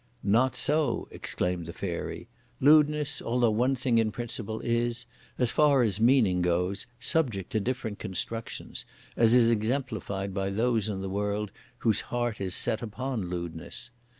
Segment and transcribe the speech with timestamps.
[0.23, 2.27] "Not so!" exclaimed the Fairy;
[2.59, 5.05] "lewdness, although one thing in principle is,
[5.37, 8.83] as far as meaning goes, subject to different constructions;
[9.15, 13.91] as is exemplified by those in the world whose heart is set upon lewdness.